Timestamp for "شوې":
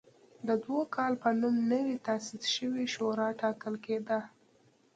2.55-2.85